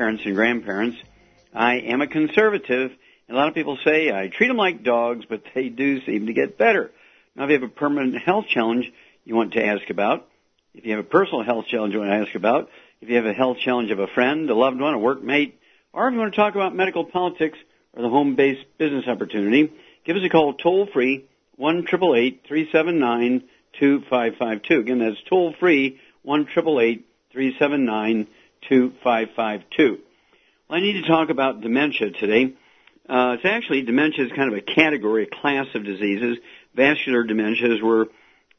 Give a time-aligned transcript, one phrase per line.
[0.00, 0.96] parents and grandparents.
[1.52, 2.90] I am a conservative.
[3.28, 6.24] And a lot of people say I treat them like dogs, but they do seem
[6.24, 6.90] to get better.
[7.36, 8.90] Now, if you have a permanent health challenge,
[9.26, 10.26] you want to ask about,
[10.72, 12.70] if you have a personal health challenge you want to ask about,
[13.02, 15.52] if you have a health challenge of a friend, a loved one, a workmate,
[15.92, 17.58] or if you want to talk about medical politics
[17.92, 19.70] or the home-based business opportunity,
[20.06, 23.42] give us a call toll free, 1 379
[23.78, 24.80] 2552.
[24.80, 28.26] Again, that's toll free, 1 379
[28.68, 29.98] 2552.
[30.68, 32.54] Well, I need to talk about dementia today.
[33.08, 36.38] Uh, it's actually, dementia is kind of a category, a class of diseases.
[36.74, 38.06] Vascular dementia is where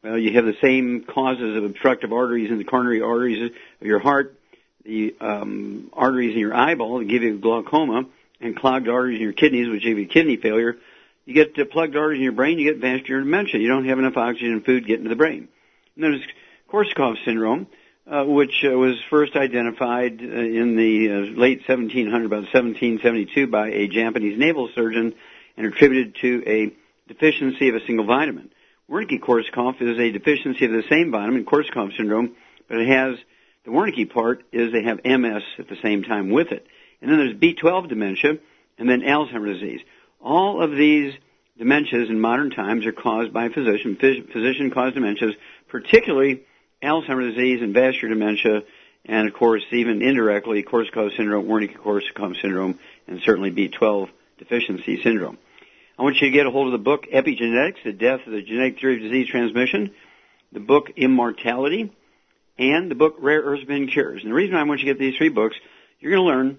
[0.04, 4.00] well, you have the same causes of obstructive arteries in the coronary arteries of your
[4.00, 4.36] heart,
[4.84, 8.06] the um, arteries in your eyeball that give you glaucoma,
[8.40, 10.78] and clogged arteries in your kidneys, which give you kidney failure.
[11.26, 13.60] You get uh, plugged arteries in your brain, you get vascular dementia.
[13.60, 15.48] You don't have enough oxygen and food getting to the brain.
[15.96, 16.22] And there's
[16.70, 17.68] Korsakoff syndrome,
[18.08, 23.70] uh, which uh, was first identified uh, in the uh, late 1700, about 1772, by
[23.70, 25.14] a Japanese naval surgeon
[25.58, 26.72] and attributed to a
[27.08, 28.52] deficiency of a single vitamin.
[28.90, 32.36] Wernicke-Korsakoff is a deficiency of the same vitamin, Korsakoff syndrome,
[32.68, 33.18] but it has
[33.64, 36.66] the Wernicke part is they have MS at the same time with it.
[37.02, 38.40] And then there's B12 dementia
[38.78, 39.82] and then Alzheimer's disease.
[40.20, 41.14] All of these
[41.60, 45.36] dementias in modern times are caused by physician, physician caused dementias,
[45.68, 46.42] particularly
[46.84, 48.64] Alzheimer's disease and vascular dementia,
[49.06, 55.38] and of course even indirectly Korsakoff syndrome, Wernicke-Korsakoff syndrome, and certainly B12 deficiency syndrome.
[55.98, 58.42] I want you to get a hold of the book Epigenetics, The Death of the
[58.42, 59.92] Genetic Theory of Disease Transmission,
[60.52, 61.92] the book Immortality,
[62.58, 64.24] and the book Rare Earths Been Cures.
[64.24, 65.56] And the reason I want you to get these three books,
[66.00, 66.58] you're going to learn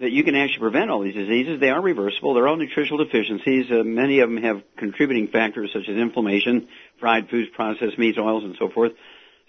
[0.00, 1.60] that you can actually prevent all these diseases.
[1.60, 2.34] They are reversible.
[2.34, 3.66] They're all nutritional deficiencies.
[3.70, 6.68] Uh, many of them have contributing factors such as inflammation,
[6.98, 8.92] fried foods, processed meats, oils, and so forth.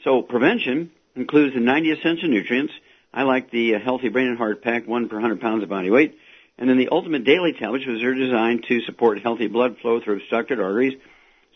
[0.05, 2.71] So prevention includes the 90 essential nutrients.
[3.11, 5.89] I like the uh, Healthy Brain and Heart Pack, one per 100 pounds of body
[5.89, 6.16] weight.
[6.59, 10.17] And then the ultimate daily tablets, which are designed to support healthy blood flow through
[10.17, 10.94] obstructed arteries.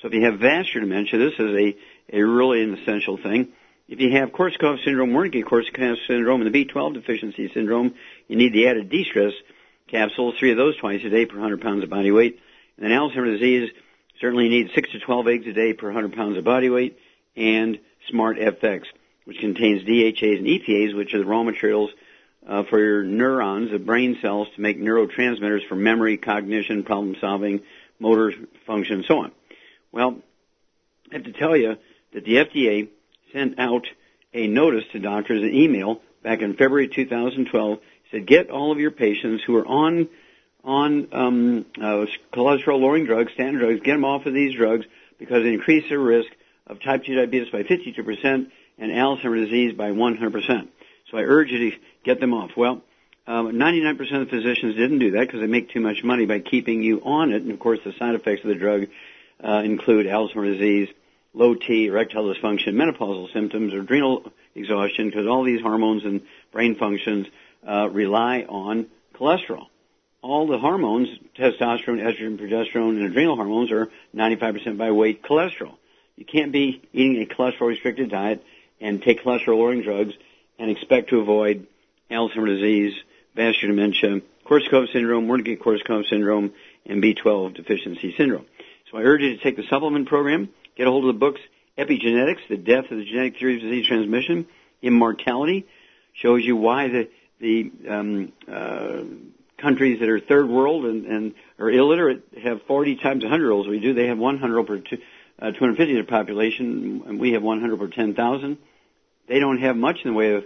[0.01, 3.49] So if you have vascular dementia, this is a, a really an essential thing.
[3.87, 7.93] If you have Korsakoff syndrome, Wernicke-Korsakoff syndrome, and the B12 deficiency syndrome,
[8.27, 9.33] you need the added de-stress
[9.87, 12.39] capsules, three of those twice a day per 100 pounds of body weight.
[12.77, 13.69] And then Alzheimer's disease,
[14.19, 16.97] certainly you need 6 to 12 eggs a day per 100 pounds of body weight,
[17.35, 18.83] and Smart FX,
[19.25, 21.91] which contains DHAs and EPAs, which are the raw materials
[22.47, 27.61] uh, for your neurons, the brain cells, to make neurotransmitters for memory, cognition, problem solving,
[27.99, 28.33] motor
[28.65, 29.31] function, and so on.
[29.91, 30.17] Well,
[31.11, 31.77] I have to tell you
[32.13, 32.89] that the FDA
[33.33, 33.85] sent out
[34.33, 37.79] a notice to doctors, an email back in February 2012,
[38.11, 40.09] said get all of your patients who are on
[40.61, 44.85] on um, uh, cholesterol lowering drugs, standard drugs, get them off of these drugs
[45.17, 46.29] because they increase their risk
[46.69, 50.67] of type 2 diabetes by 52% and Alzheimer's disease by 100%.
[51.11, 52.51] So I urge you to get them off.
[52.55, 52.81] Well,
[53.27, 56.83] um, 99% of physicians didn't do that because they make too much money by keeping
[56.83, 57.41] you on it.
[57.41, 58.87] And of course, the side effects of the drug
[59.43, 60.89] uh, include Alzheimer's disease,
[61.33, 67.27] low T, erectile dysfunction, menopausal symptoms, adrenal exhaustion, because all these hormones and brain functions
[67.67, 69.67] uh, rely on cholesterol.
[70.21, 71.07] All the hormones,
[71.37, 75.77] testosterone, estrogen, progesterone, and adrenal hormones are 95% by weight cholesterol.
[76.19, 78.43] You can't be eating a cholesterol restricted diet
[78.81, 80.13] and take cholesterol lowering drugs
[80.59, 81.65] and expect to avoid
[82.11, 82.93] Alzheimer's disease,
[83.37, 86.51] vascular dementia, Korsakoff syndrome, Wernicke-Korsakoff syndrome,
[86.85, 88.45] and B12 deficiency syndrome.
[88.91, 91.39] So I urge you to take the supplement program, get a hold of the books
[91.77, 94.45] Epigenetics, The Death of the Genetic Theory of Disease Transmission,
[94.81, 95.67] Immortality,
[96.11, 99.03] shows you why the, the um, uh,
[99.57, 103.79] countries that are third world and, and are illiterate have 40 times 100 olds we
[103.79, 103.93] do.
[103.93, 104.97] They have 100 per two,
[105.41, 108.57] uh, 250 of the population, and we have 100 per 10,000.
[109.27, 110.43] They don't have much in the way of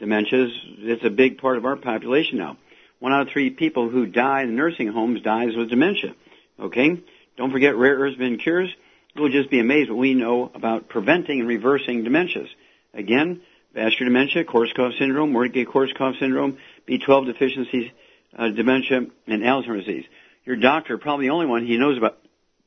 [0.00, 0.50] dementias.
[0.78, 2.58] It's a big part of our population now.
[2.98, 6.14] one out of three people who die in nursing homes dies with dementia.
[6.60, 7.02] Okay?
[7.36, 8.70] Don't forget rare earths bin cures.
[9.14, 12.48] You'll just be amazed what we know about preventing and reversing dementias.
[12.92, 13.42] Again,
[13.72, 16.58] vascular dementia, Korsakoff syndrome, Wernicke-Korsakoff syndrome,
[16.88, 17.92] B12 deficiency
[18.36, 20.04] uh, dementia, and Alzheimer's disease.
[20.44, 22.18] Your doctor, probably the only one he knows about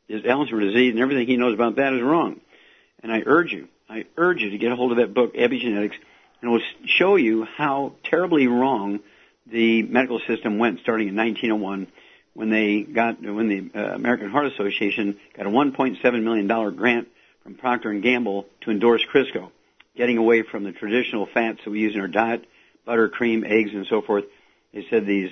[0.08, 2.40] is Alzheimer's disease, and everything he knows about that is wrong.
[3.04, 5.96] And I urge you, I urge you to get a hold of that book, Epigenetics,
[6.42, 9.00] and it will show you how terribly wrong
[9.46, 11.88] the medical system went starting in 1901
[12.34, 17.08] when they got when the uh, American Heart Association got a 1.7 million dollar grant
[17.44, 19.50] from Procter and Gamble to endorse Crisco,
[19.96, 22.46] getting away from the traditional fats that we use in our diet,
[22.86, 24.26] butter, cream, eggs, and so forth.
[24.74, 25.32] They said these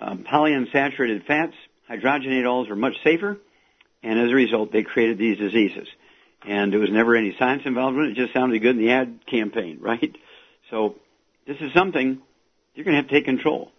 [0.00, 1.54] um, polyunsaturated fats,
[1.90, 3.36] hydrogenated oils, are much safer,
[4.04, 5.88] and as a result, they created these diseases.
[6.46, 8.10] And there was never any science involved in it.
[8.10, 10.14] It just sounded good in the ad campaign, right?
[10.70, 10.96] So
[11.46, 12.20] this is something
[12.74, 13.72] you're going to have to take control.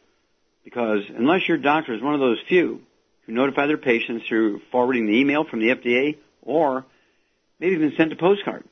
[0.63, 2.81] Because unless your doctor is one of those few
[3.25, 6.85] who notify their patients through forwarding the email from the FDA or
[7.59, 8.63] maybe even sent a postcard,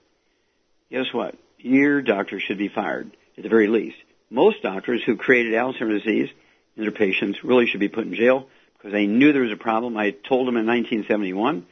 [0.89, 1.35] guess what?
[1.59, 3.97] Your doctor should be fired at the very least.
[4.31, 6.29] Most doctors who created Alzheimer's disease
[6.75, 8.47] in their patients really should be put in jail
[8.83, 9.95] because they knew there was a problem.
[9.95, 11.65] I told them in 1971.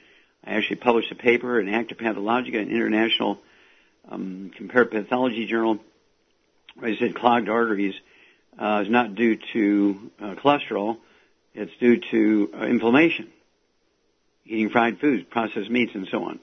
[0.45, 3.37] I actually published a paper in Acta Pathologica, an international
[4.09, 5.79] um, comparative pathology journal,
[6.79, 7.95] where I said clogged arteries
[8.57, 10.99] uh, is not due to uh, cholesterol.
[11.53, 13.27] It's due to uh, inflammation,
[14.45, 16.39] eating fried foods, processed meats, and so on.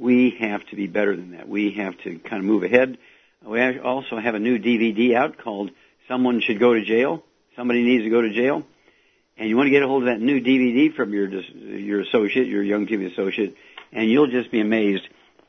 [0.00, 1.48] We have to be better than that.
[1.48, 2.98] We have to kind of move ahead.
[3.46, 5.70] We also have a new DVD out called
[6.08, 7.22] "Someone Should Go to Jail."
[7.56, 8.64] Somebody needs to go to jail,
[9.42, 12.46] and you want to get a hold of that new DVD from your your associate,
[12.46, 13.56] your Youngevity associate,
[13.90, 15.02] and you'll just be amazed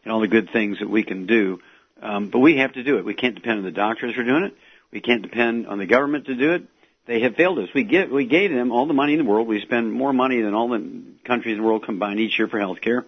[0.04, 1.60] at all the good things that we can do.
[2.02, 3.06] Um, but we have to do it.
[3.06, 4.58] We can't depend on the doctors for doing it.
[4.92, 6.64] We can't depend on the government to do it.
[7.06, 7.70] They have failed us.
[7.76, 9.48] We get we gave them all the money in the world.
[9.48, 12.60] We spend more money than all the countries in the world combined each year for
[12.60, 13.06] health care.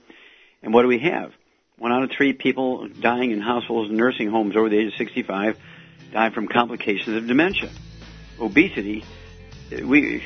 [0.61, 1.31] And what do we have?
[1.79, 4.97] One out of three people dying in hospitals and nursing homes over the age of
[4.99, 5.57] 65
[6.11, 7.71] die from complications of dementia.
[8.39, 9.03] Obesity,
[9.71, 10.23] we,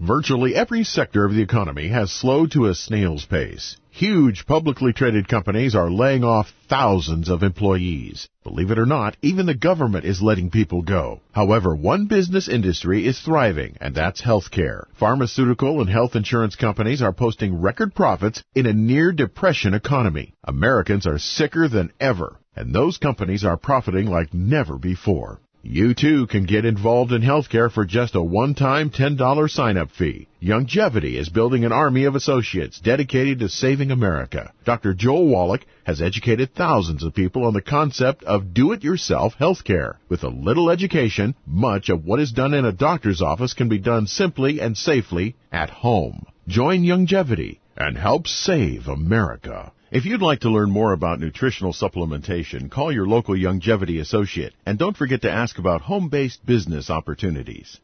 [0.00, 3.76] Virtually every sector of the economy has slowed to a snail's pace.
[3.92, 8.28] Huge publicly traded companies are laying off thousands of employees.
[8.42, 11.20] Believe it or not, even the government is letting people go.
[11.30, 14.86] However, one business industry is thriving, and that's healthcare.
[14.98, 20.34] Pharmaceutical and health insurance companies are posting record profits in a near depression economy.
[20.42, 25.40] Americans are sicker than ever, and those companies are profiting like never before.
[25.66, 30.28] You too can get involved in healthcare for just a one-time $10 sign-up fee.
[30.42, 34.52] Youngevity is building an army of associates dedicated to saving America.
[34.66, 34.92] Dr.
[34.92, 39.94] Joel Wallach has educated thousands of people on the concept of do-it-yourself healthcare.
[40.10, 43.78] With a little education, much of what is done in a doctor's office can be
[43.78, 46.26] done simply and safely at home.
[46.46, 49.72] Join Youngevity and help save America.
[49.94, 54.76] If you'd like to learn more about nutritional supplementation, call your local Youngevity associate and
[54.76, 57.78] don't forget to ask about home-based business opportunities.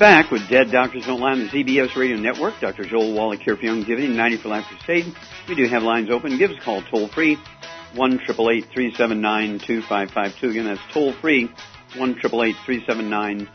[0.00, 2.58] Back with Dead Doctors Don't Lie on the ZBS Radio Network.
[2.58, 2.84] Dr.
[2.84, 5.14] Joel Wallach here for Youngevity, 90 for Life Crusade.
[5.46, 6.38] We do have lines open.
[6.38, 7.36] Give us a call toll free,
[7.94, 10.48] 1 379 2552.
[10.48, 11.52] Again, that's toll free,
[11.98, 13.48] 1 379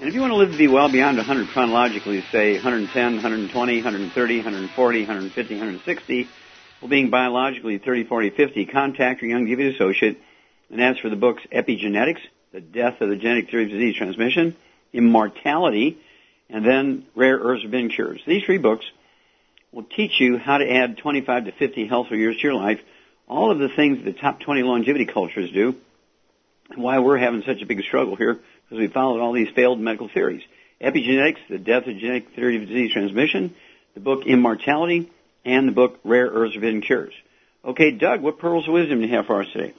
[0.00, 3.76] And if you want to live to be well beyond 100 chronologically, say 110, 120,
[3.76, 6.28] 130, 140, 150, 160,
[6.80, 10.22] well, being biologically 30, 40, 50, contact your Youngevity associate
[10.70, 12.20] and ask for the books Epigenetics,
[12.52, 14.54] the death of the genetic theory of disease transmission,
[14.92, 15.98] immortality,
[16.50, 18.20] and then rare earths bin cures.
[18.26, 18.84] These three books
[19.72, 22.78] will teach you how to add 25 to 50 healthier years to your life,
[23.26, 25.74] all of the things the top 20 longevity cultures do,
[26.70, 29.80] and why we're having such a big struggle here, because we followed all these failed
[29.80, 30.42] medical theories.
[30.80, 33.54] Epigenetics, the death of genetic theory of disease transmission,
[33.94, 35.10] the book Immortality,
[35.44, 37.14] and the book Rare Earths bin Cures.
[37.64, 39.72] Okay, Doug, what pearls of wisdom do you have for us today?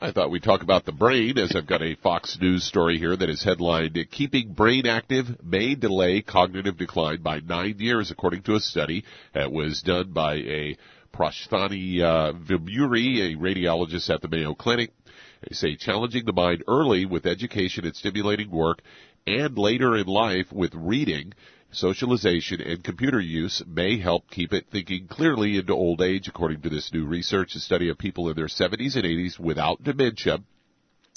[0.00, 3.16] I thought we'd talk about the brain, as I've got a Fox News story here
[3.16, 8.54] that is headlined, Keeping Brain Active May Delay Cognitive Decline by Nine Years, according to
[8.54, 10.76] a study that was done by a
[11.12, 14.92] Prashanthi uh, Vemuri, a radiologist at the Mayo Clinic.
[15.42, 18.82] They say challenging the mind early with education and stimulating work
[19.26, 21.32] and later in life with reading
[21.70, 26.70] Socialization and computer use may help keep it thinking clearly into old age, according to
[26.70, 27.54] this new research.
[27.54, 30.40] A study of people in their 70s and 80s without dementia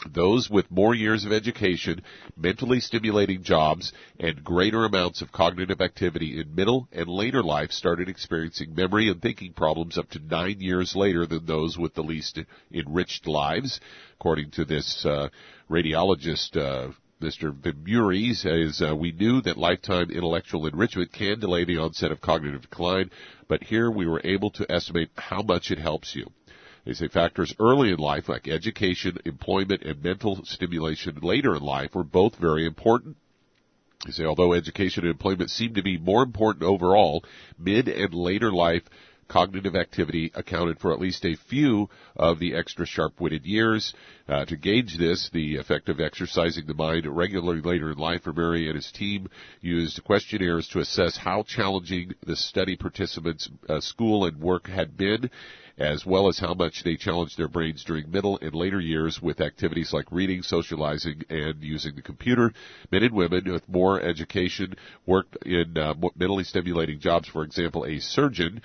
[0.10, 2.01] those with more years of education,
[2.36, 8.10] mentally stimulating jobs, and greater amounts of cognitive activity in middle and later life started
[8.10, 12.39] experiencing memory and thinking problems up to nine years later than those with the least
[12.74, 13.79] enriched lives.
[14.15, 15.29] According to this uh,
[15.70, 16.91] radiologist uh,
[17.22, 17.54] Mr.
[17.54, 22.62] Vemuri says, uh, we knew that lifetime intellectual enrichment can delay the onset of cognitive
[22.62, 23.12] decline,
[23.48, 26.25] but here we were able to estimate how much it helps you.
[26.84, 31.94] They say factors early in life, like education, employment, and mental stimulation later in life,
[31.94, 33.18] were both very important.
[34.06, 37.24] They say although education and employment seem to be more important overall,
[37.60, 38.84] mid and later life
[39.31, 43.93] cognitive activity accounted for at least a few of the extra sharp-witted years.
[44.27, 48.67] Uh, to gauge this, the effect of exercising the mind regularly later in life, Murray
[48.67, 49.29] and his team
[49.61, 55.29] used questionnaires to assess how challenging the study participants' uh, school and work had been
[55.77, 59.39] as well as how much they challenged their brains during middle and later years with
[59.39, 62.51] activities like reading, socializing, and using the computer.
[62.91, 68.00] Men and women with more education worked in uh, mentally stimulating jobs, for example, a
[68.00, 68.61] surgeon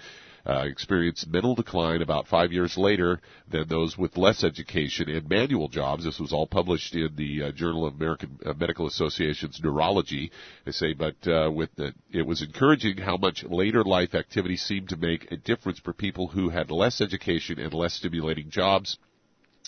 [0.46, 5.68] uh, experienced mental decline about five years later than those with less education and manual
[5.68, 6.04] jobs.
[6.04, 10.30] This was all published in the uh, Journal of American uh, Medical Association's Neurology.
[10.64, 14.90] They say, but uh, with the, it was encouraging how much later life activity seemed
[14.90, 18.98] to make a difference for people who had less education and less stimulating jobs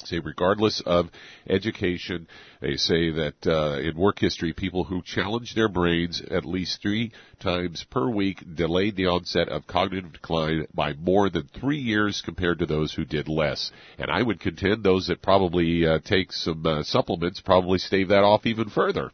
[0.06, 1.10] say regardless of
[1.48, 2.26] education,
[2.60, 7.12] they say that uh, in work history, people who challenge their brains at least three
[7.40, 12.58] times per week delayed the onset of cognitive decline by more than three years compared
[12.58, 13.70] to those who did less.
[13.98, 18.24] And I would contend those that probably uh, take some uh, supplements probably stave that
[18.24, 19.10] off even further.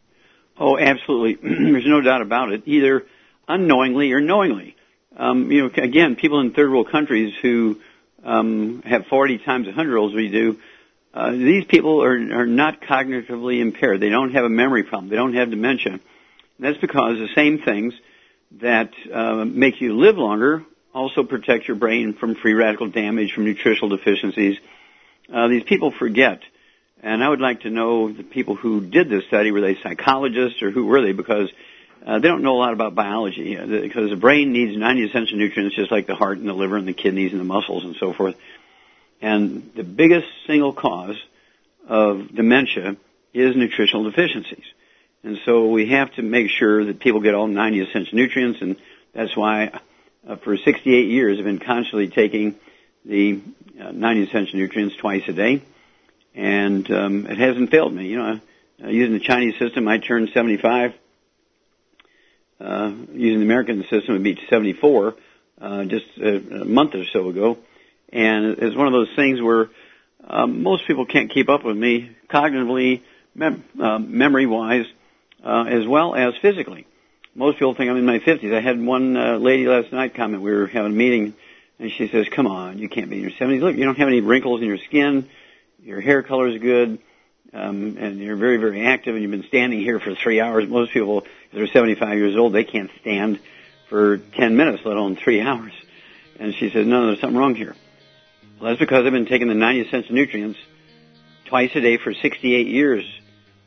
[0.58, 1.34] Oh, absolutely.
[1.42, 3.04] There's no doubt about it, either
[3.48, 4.76] unknowingly or knowingly.
[5.16, 7.80] Um, you know, again, people in third world countries who
[8.24, 10.58] um, have 40 times 100 olds we do
[11.14, 14.00] uh, these people are, are not cognitively impaired.
[14.00, 15.10] They don't have a memory problem.
[15.10, 16.00] They don't have dementia.
[16.58, 17.94] That's because the same things
[18.60, 23.44] that uh, make you live longer also protect your brain from free radical damage, from
[23.44, 24.58] nutritional deficiencies.
[25.32, 26.40] Uh, these people forget.
[27.00, 30.62] And I would like to know the people who did this study, were they psychologists
[30.62, 31.12] or who were they?
[31.12, 31.48] Because
[32.04, 33.56] uh, they don't know a lot about biology.
[33.56, 36.76] Uh, because the brain needs 90 essential nutrients just like the heart and the liver
[36.76, 38.34] and the kidneys and the muscles and so forth.
[39.24, 41.16] And the biggest single cause
[41.88, 42.98] of dementia
[43.32, 44.66] is nutritional deficiencies.
[45.22, 48.76] And so we have to make sure that people get all 90 essential nutrients, and
[49.14, 49.80] that's why
[50.28, 52.56] uh, for 68 years I've been constantly taking
[53.06, 53.40] the
[53.80, 55.62] uh, 90 essential nutrients twice a day,
[56.34, 58.08] and um, it hasn't failed me.
[58.08, 58.40] You know,
[58.84, 60.92] uh, using the Chinese system, I turned 75.
[62.60, 65.14] Uh, using the American system, would be 74
[65.62, 67.56] uh, just a, a month or so ago
[68.12, 69.68] and it's one of those things where
[70.26, 73.02] um, most people can't keep up with me cognitively,
[73.34, 74.86] mem- uh, memory-wise,
[75.44, 76.86] uh, as well as physically.
[77.34, 78.54] Most people think I'm in my 50s.
[78.54, 80.42] I had one uh, lady last night comment.
[80.42, 81.34] We were having a meeting,
[81.78, 83.60] and she says, "Come on, you can't be in your 70s.
[83.60, 85.28] Look, you don't have any wrinkles in your skin.
[85.82, 86.98] Your hair color is good."
[87.52, 90.68] Um, and you're very, very active, and you've been standing here for three hours.
[90.68, 93.38] Most people, if they're 75 years old, they can't stand
[93.88, 95.72] for 10 minutes, let alone three hours.
[96.40, 97.76] And she says, no, there's something wrong here.
[98.60, 100.58] Well, that's because I've been taking the 90 essential nutrients
[101.48, 103.04] twice a day for 68 years.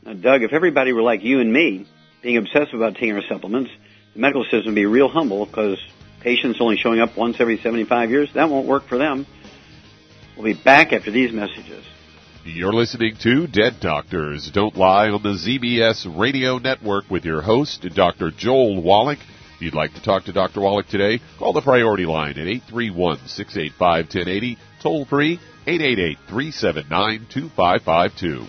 [0.04, 1.86] Now, Doug, if everybody were like you and me,
[2.22, 3.72] being obsessive about taking our supplements,
[4.14, 5.78] the medical system would be real humble because
[6.22, 9.28] patients only showing up once every 75 years, that won't work for them.
[10.36, 11.86] We'll be back after these messages.
[12.44, 17.86] You're listening to Dead Doctors Don't Lie on the ZBS Radio Network with your host,
[17.94, 18.32] Dr.
[18.32, 19.20] Joel Wallach.
[19.58, 20.62] If you'd like to talk to Dr.
[20.62, 28.48] Wallach today, call the priority line at 831-685-1080, toll free 888-379-2552.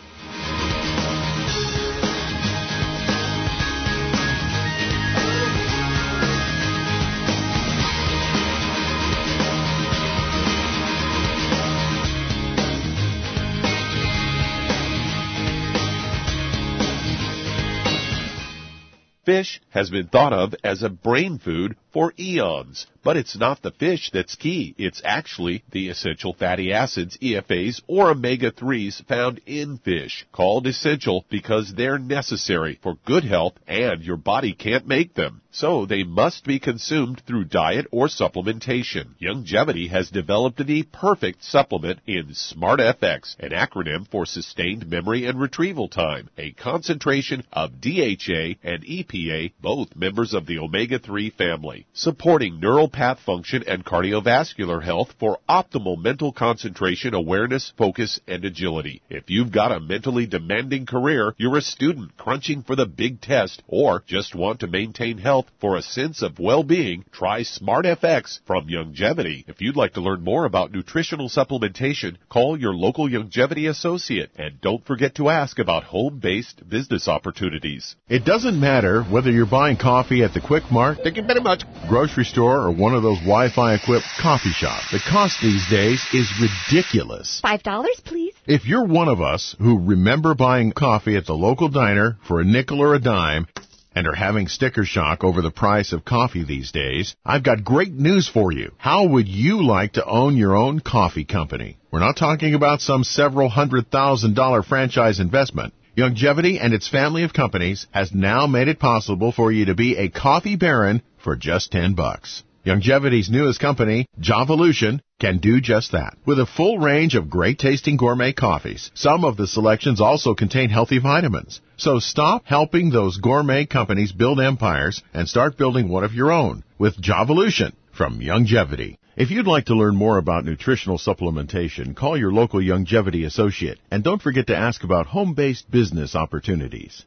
[19.29, 22.87] Fish has been thought of as a brain food for eons.
[23.09, 24.75] But it's not the fish that's key.
[24.77, 31.73] It's actually the essential fatty acids, EFAs, or omega-3s found in fish, called essential because
[31.73, 35.41] they're necessary for good health and your body can't make them.
[35.51, 39.15] So they must be consumed through diet or supplementation.
[39.21, 45.89] Youngevity has developed the perfect supplement in SmartFX, an acronym for sustained memory and retrieval
[45.89, 52.89] time, a concentration of DHA and EPA, both members of the omega-3 family, supporting neural
[52.99, 59.01] path function and cardiovascular health for optimal mental concentration, awareness, focus, and agility.
[59.09, 63.63] If you've got a mentally demanding career, you're a student crunching for the big test,
[63.69, 69.45] or just want to maintain health for a sense of well-being, try SmartFX from Youngevity.
[69.47, 74.61] If you'd like to learn more about nutritional supplementation, call your local Youngevity associate and
[74.61, 77.95] don't forget to ask about home-based business opportunities.
[78.09, 81.63] It doesn't matter whether you're buying coffee at the Quick Mart, Thank you very much.
[81.89, 84.93] grocery store, or one of those Wi-Fi equipped coffee shops.
[84.93, 87.41] The cost these days is ridiculous.
[87.41, 88.35] Five dollars, please.
[88.47, 92.45] If you're one of us who remember buying coffee at the local diner for a
[92.45, 93.49] nickel or a dime
[93.95, 97.93] and are having sticker shock over the price of coffee these days, I've got great
[97.93, 98.73] news for you.
[98.79, 101.79] How would you like to own your own coffee company?
[101.91, 105.75] We're not talking about some several hundred thousand dollar franchise investment.
[105.97, 109.97] Youngevity and its family of companies has now made it possible for you to be
[109.97, 112.45] a coffee baron for just 10 bucks.
[112.69, 116.19] Youngevity's newest company, Javalution, can do just that.
[116.27, 120.69] With a full range of great tasting gourmet coffees, some of the selections also contain
[120.69, 121.63] healthy vitamins.
[121.79, 126.63] So stop helping those gourmet companies build empires and start building one of your own
[126.79, 128.99] with Javalution from Youngevity.
[129.17, 134.05] If you'd like to learn more about nutritional supplementation, call your local Youngevity associate and
[134.05, 137.07] don't forget to ask about home-based business opportunities.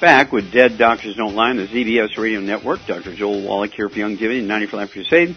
[0.00, 2.84] Back with Dead Doctors Don't Lie on the ZBS Radio Network.
[2.86, 3.14] Dr.
[3.14, 5.34] Joel Wallach here for Youngevity and 90 for Life Crusade.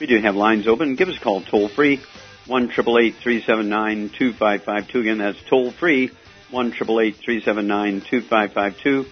[0.00, 0.94] We do have lines open.
[0.94, 2.00] Give us a call toll free,
[2.46, 5.00] 1 379 2552.
[5.00, 6.10] Again, that's toll free,
[6.50, 9.06] 1 379 2552.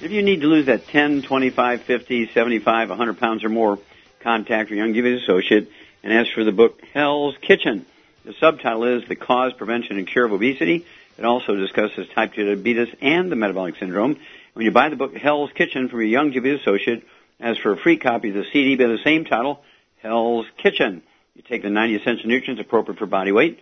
[0.00, 3.78] If you need to lose that 10, 25, 50, 75, 100 pounds or more,
[4.20, 5.70] contact your Youngevity associate
[6.02, 7.86] and ask for the book Hell's Kitchen.
[8.24, 10.84] The subtitle is The Cause, Prevention, and Cure of Obesity.
[11.18, 14.18] It also discusses type 2 diabetes and the metabolic syndrome.
[14.52, 17.04] When you buy the book Hell's Kitchen from your Youngevity associate,
[17.40, 19.62] as for a free copy of the CD by the same title,
[20.02, 21.02] Hell's Kitchen.
[21.34, 23.60] You take the 90 essential nutrients appropriate for body weight.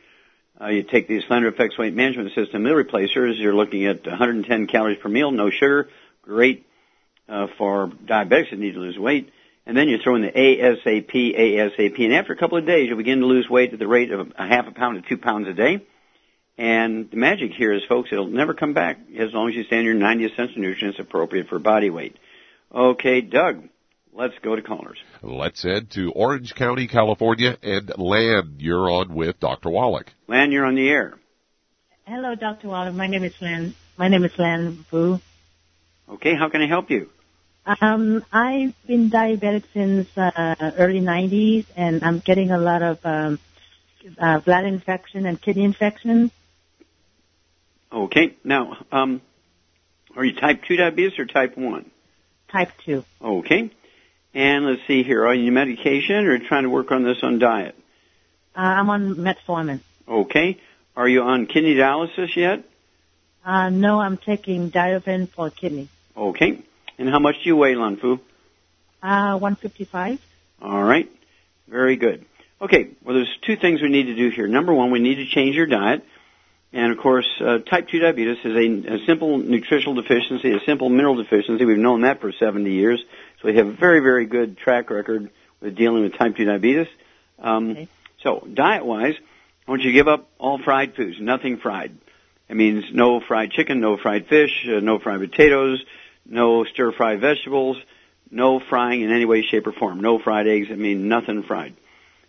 [0.61, 3.38] Uh, you take the Slender FX Weight Management System meal replacers.
[3.38, 5.88] You're looking at 110 calories per meal, no sugar.
[6.23, 6.67] Great
[7.29, 9.33] uh, for diabetics that need to lose weight.
[9.67, 12.05] And then you throw in the ASAP, ASAP.
[12.05, 14.33] And after a couple of days, you'll begin to lose weight at the rate of
[14.38, 15.81] a half a pound to two pounds a day.
[16.57, 19.79] And the magic here is, folks, it'll never come back as long as you stay
[19.79, 22.17] on your 90 essential nutrients appropriate for body weight.
[22.73, 23.69] Okay, Doug,
[24.12, 24.99] let's go to callers.
[25.23, 29.71] Let's head to Orange County, California, and Lan, you're on with Dr.
[29.71, 30.12] Wallach.
[30.29, 31.14] Lan, you're on the air.
[32.07, 32.69] Hello, Dr.
[32.69, 32.95] Wallach.
[32.95, 33.75] My name is Lan.
[33.97, 35.21] My name is Lan Vu.
[36.09, 37.11] Okay, how can I help you?
[37.67, 43.38] Um, I've been diabetic since uh, early 90s, and I'm getting a lot of um,
[44.19, 46.31] uh, bladder infection and kidney infection.
[47.94, 48.37] Okay.
[48.42, 49.22] Now, um,
[50.16, 51.90] are you type 2 diabetes or type 1?
[52.50, 53.04] Type 2.
[53.22, 53.70] Okay.
[54.35, 55.24] And let's see here.
[55.26, 57.76] Are you on medication or trying to work on this on diet?
[58.57, 59.80] Uh, I'm on metformin.
[60.09, 60.59] Okay.
[60.96, 62.64] Are you on kidney dialysis yet?
[63.44, 65.88] Uh, no, I'm taking Diafen for kidney.
[66.16, 66.62] Okay.
[66.98, 68.20] And how much do you weigh, Lanfu?
[69.02, 70.20] Uh, 155.
[70.62, 71.11] All right.
[71.68, 72.24] Very good.
[72.61, 72.90] Okay.
[73.04, 74.46] Well, there's two things we need to do here.
[74.46, 76.04] Number one, we need to change your diet.
[76.75, 80.89] And of course, uh, type 2 diabetes is a, a, simple nutritional deficiency, a simple
[80.89, 81.65] mineral deficiency.
[81.65, 83.01] We've known that for 70 years.
[83.41, 86.89] So we have a very, very good track record with dealing with type 2 diabetes.
[87.39, 87.89] Um, okay.
[88.25, 89.15] So diet-wise,
[89.69, 91.97] I want you to give up all fried foods, nothing fried.
[92.49, 95.81] It means no fried chicken, no fried fish, uh, no fried potatoes,
[96.27, 97.77] no stir-fried vegetables,
[98.33, 100.01] no frying in any way, shape, or form.
[100.01, 100.67] No fried eggs.
[100.73, 101.77] I mean nothing fried.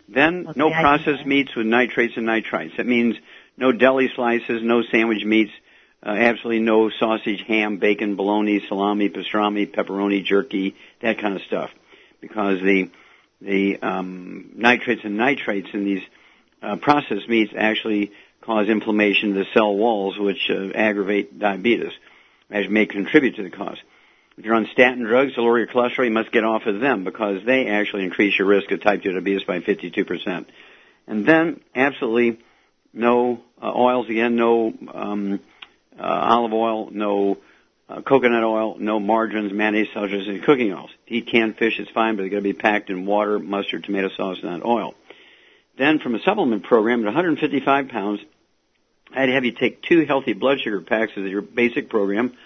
[0.08, 2.76] Then okay, no processed meats with nitrates and nitrites.
[2.76, 3.16] That means
[3.56, 5.52] no deli slices, no sandwich meats,
[6.04, 11.70] uh, absolutely no sausage, ham, bacon, bologna, salami, pastrami, pepperoni, jerky, that kind of stuff,
[12.20, 12.90] because the
[13.40, 16.02] the um, nitrates and nitrates in these
[16.62, 21.92] uh, processed meats actually cause inflammation of the cell walls, which uh, aggravate diabetes,
[22.50, 23.76] as may contribute to the cause.
[24.38, 27.04] If you're on statin drugs to lower your cholesterol, you must get off of them
[27.04, 30.46] because they actually increase your risk of type 2 diabetes by 52%.
[31.06, 32.38] And then, absolutely
[32.92, 35.40] no uh, oils again, no um,
[35.98, 37.38] uh, olive oil, no
[37.88, 40.90] uh, coconut oil, no margarines, mayonnaise, sulfurs, and cooking oils.
[41.08, 43.84] To eat canned fish is fine, but it's got to be packed in water, mustard,
[43.84, 44.94] tomato sauce, not oil.
[45.78, 48.20] Then, from a supplement program at 155 pounds,
[49.14, 52.36] I'd have you take two healthy blood sugar packs as your basic program.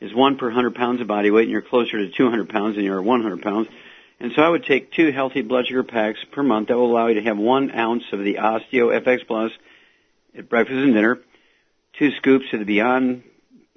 [0.00, 2.84] Is one per 100 pounds of body weight, and you're closer to 200 pounds than
[2.84, 3.68] you are 100 pounds.
[4.18, 6.68] And so I would take two healthy blood sugar packs per month.
[6.68, 9.50] That will allow you to have one ounce of the Osteo FX Plus
[10.36, 11.18] at breakfast and dinner,
[11.98, 13.22] two scoops of the Beyond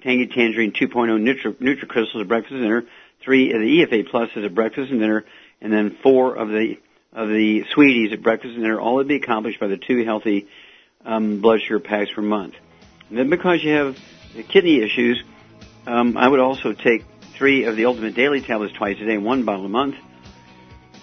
[0.01, 2.83] Tangy Tangerine 2.0 Nutri- NutriCrystals at breakfast and dinner,
[3.21, 5.25] three of the EFA Pluses at breakfast and dinner,
[5.61, 6.77] and then four of the
[7.13, 8.79] of the sweeties at breakfast and dinner.
[8.79, 10.47] All would be accomplished by the two healthy
[11.05, 12.55] um, blood sugar packs per month.
[13.09, 13.97] And then because you have
[14.49, 15.21] kidney issues,
[15.85, 17.03] um, I would also take
[17.35, 19.95] three of the Ultimate Daily tablets twice a day, one bottle a month.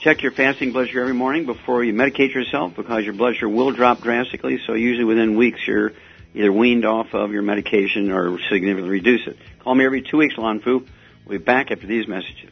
[0.00, 3.50] Check your fasting blood sugar every morning before you medicate yourself because your blood sugar
[3.50, 4.58] will drop drastically.
[4.66, 5.92] So usually within weeks you're
[6.34, 9.36] either weaned off of your medication or significantly reduce it.
[9.62, 10.86] Call me every two weeks, Lan Fu.
[11.26, 12.48] We'll be back after these messages.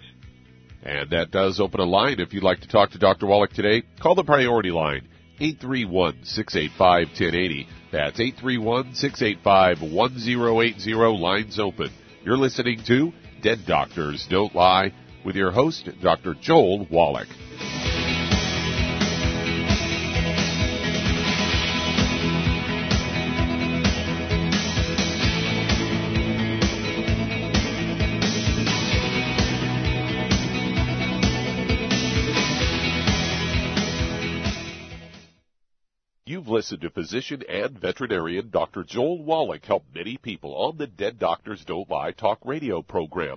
[0.82, 2.20] And that does open a line.
[2.20, 3.26] If you'd like to talk to Dr.
[3.26, 5.08] Wallach today, call the priority line,
[5.40, 7.66] 831-685-1080.
[7.92, 11.18] That's 831-685-1080.
[11.18, 11.88] Lines open.
[12.24, 14.92] You're listening to Dead Doctors Don't Lie
[15.28, 16.32] with your host, Dr.
[16.32, 17.28] Joel Wallach.
[36.24, 38.82] You've listened to physician and veterinarian Dr.
[38.82, 43.36] Joel Wallach help many people on the Dead Doctors Don't Lie talk radio program.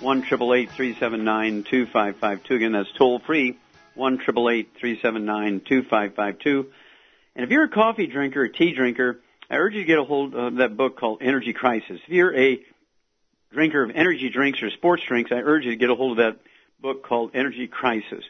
[0.00, 2.54] one triple eight three seven nine two five five two.
[2.54, 3.58] Again, that's toll free
[3.94, 6.70] one triple eight three seven nine two five five two.
[7.36, 10.04] And if you're a coffee drinker, a tea drinker, I urge you to get a
[10.04, 12.00] hold of that book called Energy Crisis.
[12.06, 12.60] If you're a
[13.52, 16.16] drinker of energy drinks or sports drinks, I urge you to get a hold of
[16.18, 16.40] that
[16.80, 18.24] book called Energy Crisis.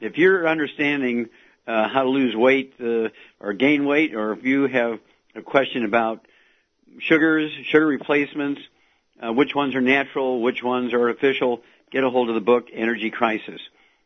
[0.00, 1.30] If you're understanding
[1.66, 3.08] uh, how to lose weight uh,
[3.40, 5.00] or gain weight, or if you have
[5.34, 6.24] a question about
[7.00, 8.60] sugars, sugar replacements,
[9.20, 12.66] uh, which ones are natural, which ones are artificial, get a hold of the book
[12.72, 13.60] Energy Crisis.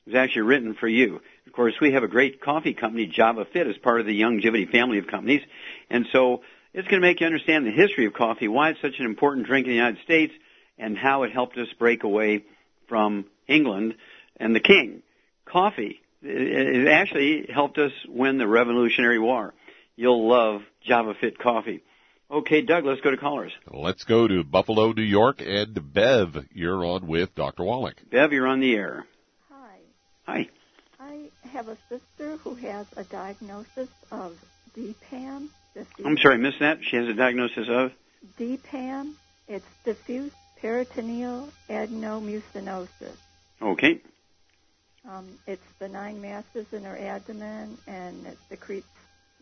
[0.06, 1.20] It's actually written for you.
[1.46, 4.70] Of course, we have a great coffee company, Java Fit, as part of the Youngevity
[4.70, 5.42] family of companies,
[5.90, 6.42] and so
[6.74, 9.46] it's going to make you understand the history of coffee, why it's such an important
[9.46, 10.32] drink in the United States,
[10.78, 12.44] and how it helped us break away
[12.88, 13.94] from England
[14.38, 15.02] and the king.
[15.44, 19.54] Coffee it actually helped us win the Revolutionary War.
[19.96, 21.82] You'll love Java Fit coffee.
[22.32, 23.52] Okay, Doug, let's go to callers.
[23.70, 26.46] Let's go to Buffalo, New York, and Bev.
[26.54, 27.62] You're on with Dr.
[27.62, 27.96] Wallach.
[28.10, 29.04] Bev, you're on the air.
[29.50, 29.76] Hi.
[30.26, 30.48] Hi.
[30.98, 34.38] I have a sister who has a diagnosis of
[34.74, 35.48] DPAM.
[36.02, 36.78] I'm sorry, I missed that.
[36.82, 37.92] She has a diagnosis of?
[38.38, 39.12] DPAM.
[39.46, 43.16] It's diffuse peritoneal adenomucinosis.
[43.60, 44.00] Okay.
[45.06, 48.86] Um, it's benign masses in her abdomen, and it secretes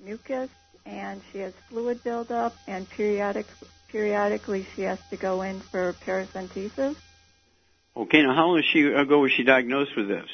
[0.02, 0.50] mucus,
[0.86, 3.46] and she has fluid buildup, and periodic,
[3.88, 6.96] periodically she has to go in for paracentesis.
[7.96, 10.28] Okay, now how long she, ago was she diagnosed with this?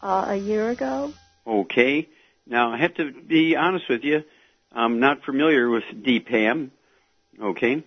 [0.00, 1.12] Uh, a year ago.
[1.46, 2.08] Okay.
[2.46, 4.22] Now I have to be honest with you.
[4.72, 6.70] I'm not familiar with DPAM.
[7.40, 7.84] Okay.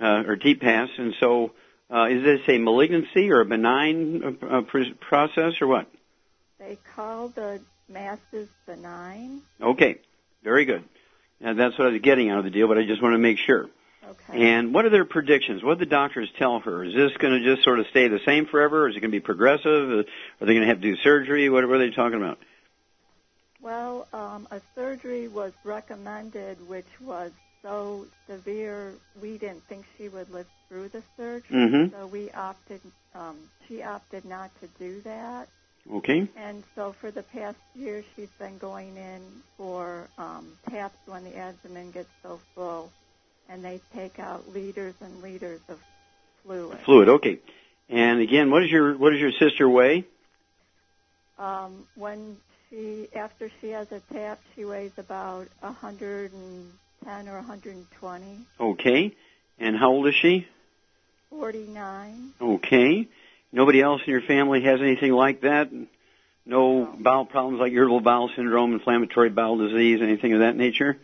[0.00, 1.52] Uh, or DPAS, and so
[1.90, 4.60] uh, is this a malignancy or a benign uh,
[5.00, 5.90] process or what?
[6.58, 9.40] They call the masses benign.
[9.62, 9.98] Okay,
[10.42, 10.84] very good.
[11.40, 13.18] And that's what I was getting out of the deal, but I just want to
[13.18, 13.68] make sure.
[14.08, 14.56] Okay.
[14.56, 15.62] And what are their predictions?
[15.62, 16.84] What did the doctors tell her?
[16.84, 18.84] Is this going to just sort of stay the same forever?
[18.84, 19.90] Or is it going to be progressive?
[19.90, 20.04] Are
[20.40, 21.50] they going to have to do surgery?
[21.50, 22.38] What, what are they talking about?
[23.60, 30.30] Well, um, a surgery was recommended, which was so severe we didn't think she would
[30.30, 31.56] live through the surgery.
[31.56, 31.94] Mm-hmm.
[31.94, 32.80] So we opted.
[33.14, 35.48] Um, she opted not to do that.
[35.92, 36.28] Okay.
[36.36, 39.22] And so for the past year, she's been going in
[39.56, 42.90] for um, taps when the abdomen gets so full,
[43.48, 45.78] and they take out liters and liters of
[46.42, 46.78] fluid.
[46.80, 47.08] Fluid.
[47.08, 47.38] Okay.
[47.88, 50.04] And again, what is your what does your sister weigh?
[51.38, 52.36] Um, when
[52.68, 58.38] she after she has a tap, she weighs about 110 or 120.
[58.58, 59.14] Okay.
[59.58, 60.46] And how old is she?
[61.30, 62.32] 49.
[62.40, 63.08] Okay.
[63.52, 65.70] Nobody else in your family has anything like that?
[66.44, 70.96] No bowel problems like irritable bowel syndrome, inflammatory bowel disease, anything of that nature?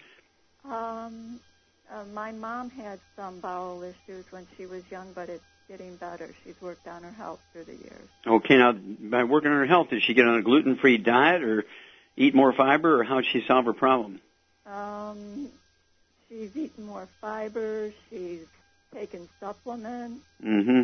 [0.64, 1.40] Um,
[1.92, 6.30] uh, my mom had some bowel issues when she was young, but it's getting better.
[6.44, 8.08] She's worked on her health through the years.
[8.26, 11.64] Okay, now by working on her health, did she get on a gluten-free diet or
[12.16, 14.20] eat more fiber, or how did she solve her problem?
[14.66, 15.48] Um,
[16.28, 17.92] she's eaten more fiber.
[18.10, 18.46] She's
[18.94, 20.20] taken supplements.
[20.44, 20.82] Mm-hmm.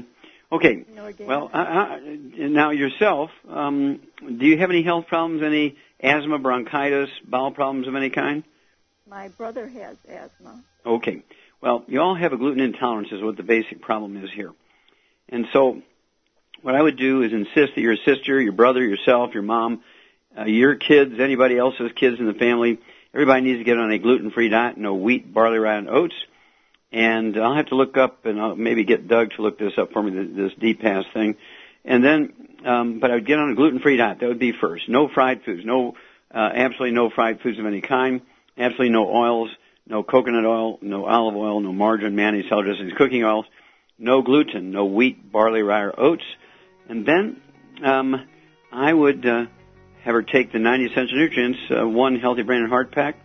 [0.50, 0.84] Okay.
[0.94, 1.98] No Well, uh, uh,
[2.36, 5.42] now yourself, um, do you have any health problems?
[5.42, 8.44] Any asthma, bronchitis, bowel problems of any kind?
[9.06, 10.62] My brother has asthma.
[10.86, 11.22] Okay.
[11.60, 14.52] Well, you all have a gluten intolerance is what the basic problem is here.
[15.28, 15.82] And so
[16.62, 19.82] what I would do is insist that your sister, your brother, yourself, your mom,
[20.38, 22.78] uh, your kids, anybody else's kids in the family,
[23.12, 26.14] everybody needs to get on a gluten-free diet, no wheat, barley, rye, and oats.
[26.90, 29.92] And I'll have to look up and I'll maybe get Doug to look this up
[29.92, 31.36] for me, this DPAS thing.
[31.84, 32.32] And then,
[32.64, 34.20] um, but I would get on a gluten-free diet.
[34.20, 34.88] That would be first.
[34.88, 35.64] No fried foods.
[35.64, 35.94] No,
[36.34, 38.22] uh, absolutely no fried foods of any kind.
[38.56, 39.50] Absolutely no oils.
[39.86, 40.78] No coconut oil.
[40.80, 41.60] No olive oil.
[41.60, 43.46] No margarine, mayonnaise, salad dressings, cooking oils.
[43.98, 44.70] No gluten.
[44.70, 46.24] No wheat, barley, rye, or oats.
[46.88, 47.40] And then,
[47.84, 48.26] um,
[48.72, 49.46] I would, uh,
[50.04, 53.16] have her take the 90 essential nutrients, uh, one healthy brain and heart pack,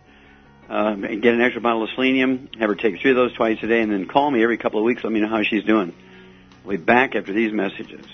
[0.68, 3.66] uh, get an extra bottle of selenium, have her take three of those twice a
[3.66, 5.04] day, and then call me every couple of weeks.
[5.04, 5.94] Let me know how she's doing.
[6.64, 8.06] We'll be back after these messages.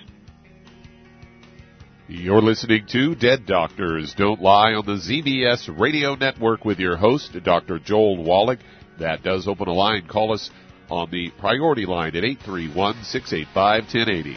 [2.09, 7.37] You're listening to Dead Doctors Don't Lie on the ZBS Radio Network with your host,
[7.45, 7.79] Dr.
[7.79, 8.59] Joel Wallach.
[8.99, 10.09] That does open a line.
[10.09, 10.51] Call us
[10.91, 14.37] on the priority line at 831 685 1080.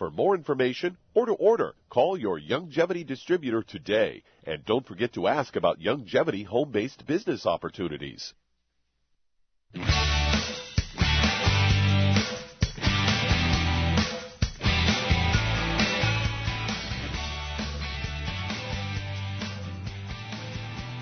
[0.00, 4.22] For more information or to order, call your Youngevity distributor today.
[4.44, 8.32] And don't forget to ask about Youngevity home based business opportunities.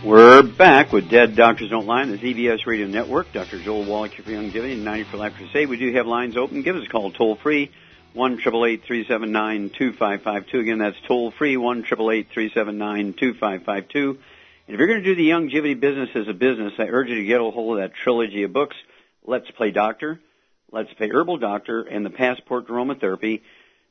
[0.05, 3.33] We're back with Dead Doctors Don't Lie on the ZBS Radio Network.
[3.33, 3.63] Dr.
[3.63, 5.69] Joel Wallach for Youngevity and 90 for Life Crusade.
[5.69, 6.63] We do have lines open.
[6.63, 7.71] Give us a call toll free,
[8.15, 14.19] 1 379 2552 Again, that's toll free, 1 379 2552 And
[14.75, 17.25] if you're going to do the Youngevity business as a business, I urge you to
[17.25, 18.77] get a hold of that trilogy of books,
[19.25, 20.21] Let's Play Doctor,
[20.73, 23.43] Let's Play Herbal Doctor, and the Passport to Aromatherapy.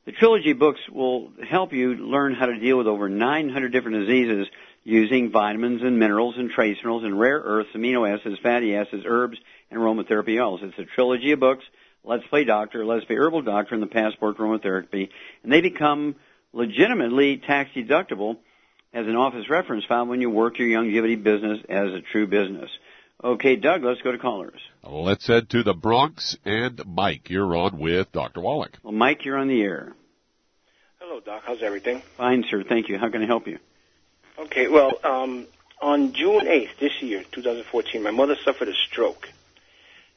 [0.04, 4.48] The trilogy books will help you learn how to deal with over 900 different diseases
[4.82, 9.38] using vitamins and minerals and trace minerals and rare earths, amino acids, fatty acids, herbs,
[9.70, 10.60] and aromatherapy oils.
[10.62, 11.64] It's a trilogy of books.
[12.04, 15.10] Let's Play Doctor, Let's Play Herbal Doctor, and the Passport Aromatherapy.
[15.42, 16.16] And they become
[16.52, 18.38] legitimately tax deductible
[18.92, 22.70] as an office reference file when you work your Youngevity business as a true business.
[23.22, 24.60] Okay, Doug, let's go to callers.
[24.84, 27.28] Let's head to the Bronx and Mike.
[27.30, 28.40] You're on with Dr.
[28.40, 28.78] Wallach.
[28.82, 29.92] Well, Mike, you're on the air.
[31.00, 31.42] Hello, Doc.
[31.44, 32.02] How's everything?
[32.16, 32.62] Fine, sir.
[32.62, 32.96] Thank you.
[32.96, 33.58] How can I help you?
[34.38, 35.48] Okay, well, um,
[35.80, 39.28] on June 8th this year, 2014, my mother suffered a stroke.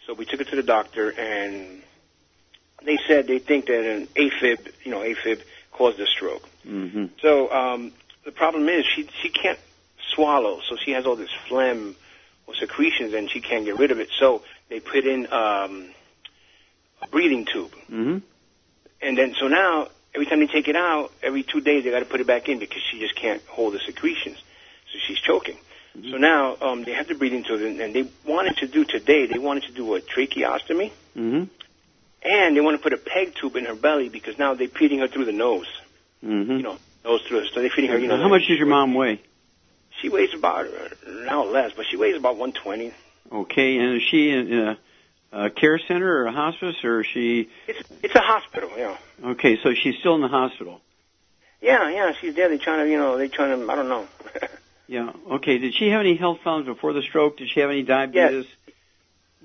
[0.07, 1.81] So we took her to the doctor, and
[2.83, 5.41] they said they think that an AFib, you know, AFib
[5.71, 6.47] caused the stroke.
[6.67, 7.05] Mm-hmm.
[7.21, 7.91] So um,
[8.25, 9.59] the problem is she she can't
[10.13, 11.95] swallow, so she has all this phlegm
[12.47, 14.09] or secretions, and she can't get rid of it.
[14.19, 15.89] So they put in um,
[17.01, 18.17] a breathing tube, Mm-hmm.
[19.01, 21.99] and then so now every time they take it out, every two days they got
[21.99, 24.37] to put it back in because she just can't hold the secretions,
[24.91, 25.57] so she's choking.
[25.93, 29.25] So now um, they have the breathing tube, and, and they wanted to do today.
[29.25, 31.43] They wanted to do a tracheostomy, Mm-hmm.
[32.23, 34.99] and they want to put a peg tube in her belly because now they're feeding
[34.99, 35.67] her through the nose.
[36.23, 36.51] Mm-hmm.
[36.51, 37.45] You know, nose through.
[37.47, 37.97] So they're feeding her.
[37.99, 39.19] You know, How much does your mom weigh?
[40.01, 42.93] She weighs about uh, now less, but she weighs about 120.
[43.33, 44.77] Okay, and is she in a,
[45.33, 47.49] a care center or a hospice, or is she?
[47.67, 48.69] It's it's a hospital.
[48.77, 48.97] Yeah.
[49.23, 50.79] Okay, so she's still in the hospital.
[51.61, 52.47] Yeah, yeah, she's there.
[52.49, 54.07] They're trying to, you know, they're trying to, I don't know.
[54.91, 55.13] Yeah.
[55.31, 55.57] Okay.
[55.57, 57.37] Did she have any health problems before the stroke?
[57.37, 58.45] Did she have any diabetes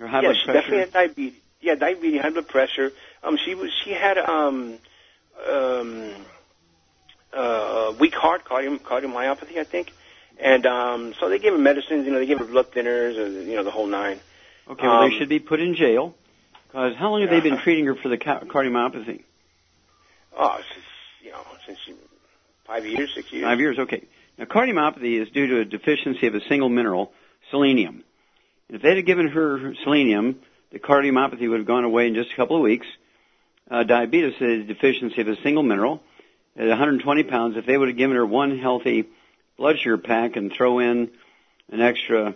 [0.01, 0.61] or high yeah, blood she pressure?
[0.61, 1.41] definitely had diabetes.
[1.61, 2.91] Yeah, diabetes, high blood pressure.
[3.23, 4.79] Um, she was, she had um,
[5.49, 6.15] um,
[7.33, 9.93] uh, weak heart, cardiom, cardiomyopathy, I think.
[10.41, 12.05] And um, so they gave her medicines.
[12.07, 14.19] You know, they gave her blood thinners, and you know, the whole nine.
[14.69, 16.17] Okay, well, Um, they should be put in jail.
[16.67, 19.23] Because how long have they been treating her for the ca- cardiomyopathy?
[20.37, 20.85] Oh, since
[21.23, 21.95] you know, since she,
[22.67, 23.45] five years, six years.
[23.45, 23.79] Five years.
[23.79, 24.03] Okay.
[24.39, 27.13] Now, cardiomyopathy is due to a deficiency of a single mineral,
[27.51, 28.05] selenium.
[28.69, 30.41] And if they had given her selenium,
[30.73, 32.87] the cardiomyopathy would have gone away in just a couple of weeks.
[33.71, 36.03] Uh, diabetes is a deficiency of a single mineral.
[36.55, 39.07] At 120 pounds, if they would have given her one healthy
[39.57, 41.11] blood sugar pack and throw in
[41.71, 42.35] an extra,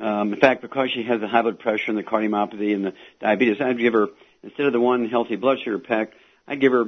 [0.00, 2.94] um, in fact, because she has the high blood pressure and the cardiomyopathy and the
[3.20, 4.08] diabetes, I'd give her,
[4.42, 6.12] instead of the one healthy blood sugar pack,
[6.48, 6.84] I'd give her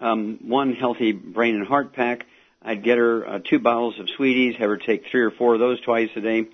[0.00, 2.26] um, one healthy brain and heart pack.
[2.68, 5.60] I'd get her uh, two bottles of sweeties, have her take three or four of
[5.60, 6.48] those twice a day,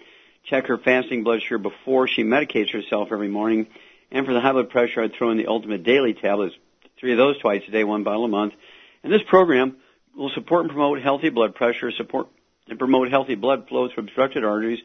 [0.44, 3.66] check her fasting blood sugar before she medicates herself every morning,
[4.12, 6.54] and for the high blood pressure, I'd throw in the ultimate daily tablets,
[7.00, 8.54] three of those twice a day, one bottle a month.
[9.02, 9.78] And this program
[10.16, 12.28] will support and promote healthy blood pressure, support
[12.68, 14.78] and promote healthy blood flow through obstructed arteries.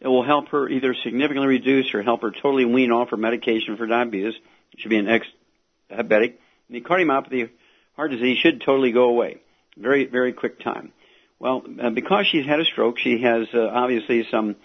[0.00, 3.78] It will help her either significantly reduce or help her totally wean off her medication
[3.78, 4.34] for diabetes.
[4.74, 6.34] It should be an ex-diabetic.
[6.68, 7.48] And the cardiomyopathy,
[7.94, 9.38] heart disease should totally go away.
[9.76, 10.92] Very, very quick time.
[11.38, 14.56] Well, uh, because she's had a stroke, she has uh, obviously some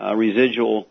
[0.00, 0.88] uh, residual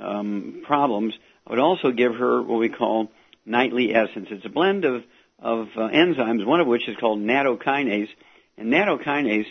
[0.00, 1.12] um, problems.
[1.46, 3.10] I would also give her what we call
[3.44, 4.28] nightly essence.
[4.30, 5.02] It's a blend of
[5.38, 8.08] of uh, enzymes, one of which is called nattokinase,
[8.58, 9.46] and nattokinase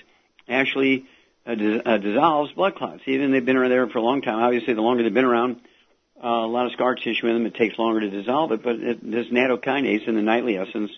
[0.47, 1.05] actually
[1.45, 3.01] uh, dis- uh, dissolves blood clots.
[3.07, 4.35] Even they've been around there for a long time.
[4.35, 5.57] Obviously, the longer they've been around,
[6.23, 7.45] uh, a lot of scar tissue in them.
[7.45, 10.91] It takes longer to dissolve it, but it, this nattokinase in the nightly essence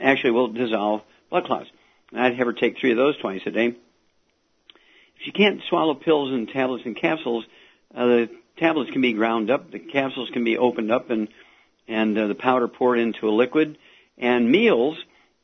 [0.00, 1.70] actually will dissolve blood clots.
[2.12, 3.66] And I'd have her take three of those twice a day.
[3.68, 7.44] If she can't swallow pills and tablets and capsules,
[7.94, 11.28] uh, the tablets can be ground up, the capsules can be opened up, and
[11.88, 13.76] and uh, the powder poured into a liquid.
[14.16, 14.96] And meals,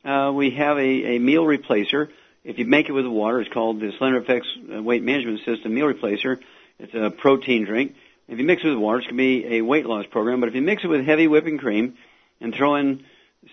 [0.05, 2.09] uh, we have a, a meal replacer.
[2.45, 4.43] If you make it with water, it's called the Slender FX
[4.77, 6.39] uh, Weight Management System Meal Replacer.
[6.79, 7.97] It's a protein drink.
[8.29, 10.41] If you mix it with water, it's going to be a weight loss program.
[10.41, 11.97] But if you mix it with heavy whipping cream
[12.41, 13.05] and throw in,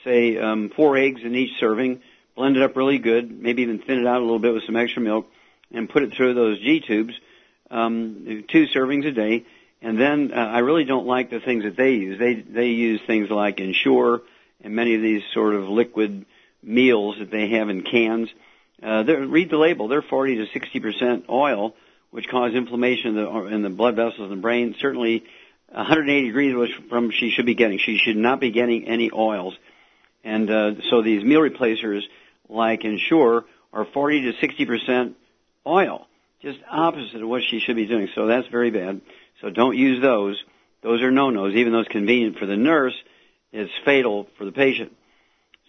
[0.04, 2.02] say, um, four eggs in each serving,
[2.36, 4.76] blend it up really good, maybe even thin it out a little bit with some
[4.76, 5.28] extra milk,
[5.72, 7.14] and put it through those G tubes,
[7.72, 9.46] um, two servings a day.
[9.82, 12.18] And then uh, I really don't like the things that they use.
[12.18, 14.22] They they use things like Ensure
[14.64, 16.26] and many of these sort of liquid
[16.64, 18.30] meals that they have in cans.
[18.82, 19.88] Uh, read the label.
[19.88, 21.76] They're 40 to 60 percent oil,
[22.12, 24.76] which cause inflammation in the in the blood vessels in the brain.
[24.80, 25.24] Certainly,
[25.70, 27.78] 180 degrees was from she should be getting.
[27.78, 29.54] She should not be getting any oils.
[30.24, 32.08] And uh, so these meal replacers
[32.50, 35.16] like Ensure are 40 to 60 percent
[35.66, 36.08] oil,
[36.42, 38.08] just opposite of what she should be doing.
[38.16, 39.02] So that's very bad.
[39.42, 40.42] So don't use those.
[40.82, 41.56] Those are no-nos.
[41.56, 42.96] Even though it's convenient for the nurse,
[43.52, 44.94] it's fatal for the patient.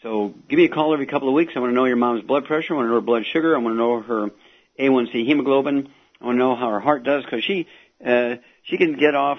[0.02, 1.52] So give me a call every couple of weeks.
[1.56, 2.74] I want to know your mom's blood pressure.
[2.74, 3.56] I want to know her blood sugar.
[3.56, 4.30] I want to know her
[4.78, 5.88] A1C hemoglobin.
[6.20, 7.66] I want to know how her heart does because she
[8.04, 9.38] uh, she can get off,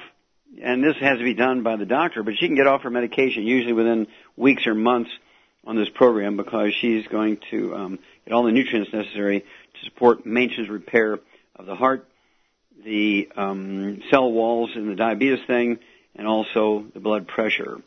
[0.61, 2.89] and this has to be done by the doctor, but she can get off her
[2.89, 5.11] medication usually within weeks or months
[5.65, 10.25] on this program because she's going to um, get all the nutrients necessary to support
[10.25, 11.19] maintenance repair
[11.55, 12.07] of the heart,
[12.83, 15.79] the um, cell walls in the diabetes thing,
[16.15, 17.81] and also the blood pressure.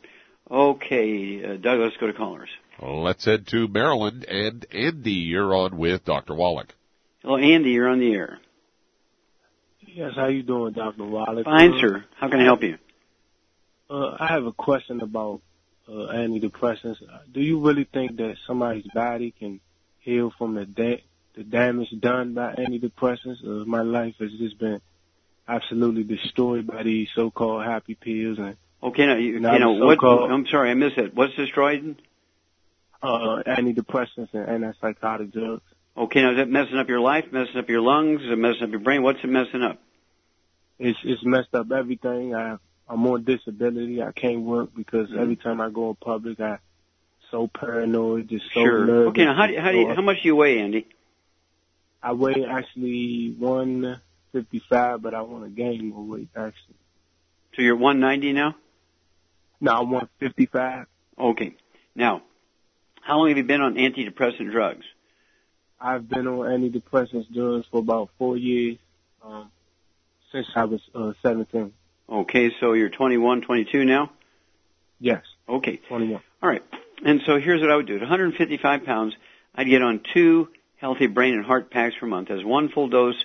[0.49, 2.49] Okay, uh, Doug, let's go to callers.
[2.81, 5.11] Let's head to Maryland and Andy.
[5.11, 6.33] You're on with Dr.
[6.33, 6.73] Wallach.
[7.21, 8.39] Hello, Andy, you're on the air.
[9.93, 11.03] Yes, how you doing, Dr.
[11.03, 11.45] Wallace?
[11.45, 12.05] Fine, sir.
[12.15, 12.77] How can I help you?
[13.89, 15.41] Uh, I have a question about
[15.87, 16.97] uh, antidepressants.
[17.31, 19.59] Do you really think that somebody's body can
[19.99, 21.03] heal from the da-
[21.35, 23.43] the damage done by antidepressants?
[23.43, 24.79] Uh, my life has just been
[25.47, 30.01] absolutely destroyed by these so-called happy pills and Okay, now you, you know what?
[30.03, 31.13] I'm sorry, I missed it.
[31.13, 32.01] What's destroyed?
[33.01, 35.63] uh, antidepressants and antipsychotic drugs.
[35.99, 38.63] Okay, now is that messing up your life, messing up your lungs, is it messing
[38.63, 39.03] up your brain?
[39.03, 39.81] What's it messing up?
[40.79, 42.33] It's it's messed up everything.
[42.33, 42.55] I
[42.87, 44.01] I'm on disability.
[44.01, 45.19] I can't work because Mhm.
[45.19, 46.59] every time I go in public, I
[47.31, 48.85] so paranoid, just so sure.
[48.85, 49.09] nervous.
[49.09, 50.87] Okay, now how do you, how do you, how much do you weigh, Andy?
[52.01, 56.77] I weigh actually 155, but I want to gain more weight actually.
[57.55, 58.55] So you're 190 now?
[59.59, 60.87] No, I'm 155.
[61.19, 61.55] Okay.
[61.93, 62.23] Now,
[63.01, 64.85] how long have you been on antidepressant drugs?
[65.81, 68.77] I've been on antidepressants drugs for about four years,
[69.23, 69.49] um,
[70.31, 71.73] since I was uh, 17.
[72.09, 74.11] Okay, so you're 21, 22 now?
[74.99, 75.77] Yes, Okay.
[75.87, 76.21] 21.
[76.43, 76.63] All right.
[77.03, 77.95] And so here's what I would do.
[77.95, 79.15] At 155 pounds,
[79.55, 82.29] I'd get on two healthy brain and heart packs per month.
[82.29, 83.15] As one full dose